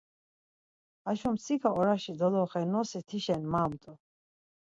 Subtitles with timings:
[1.05, 3.93] Haşo mtsika oraşi doloxe nosi tişen mamt̆u.